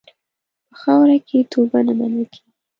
په 0.69 0.75
خاوره 0.81 1.17
کې 1.27 1.47
توبه 1.51 1.79
نه 1.87 1.93
منل 1.99 2.25
کېږي. 2.33 2.49